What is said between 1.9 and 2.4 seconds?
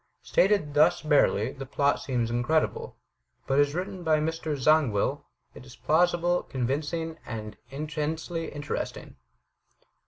seems